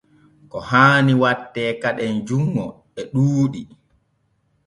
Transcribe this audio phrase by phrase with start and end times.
[0.51, 2.65] Ko haani watte kaden junŋo
[2.99, 3.61] e ɗuuɗi.